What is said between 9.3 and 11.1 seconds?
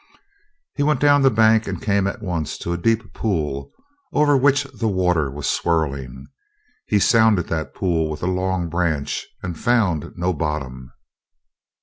and found no bottom.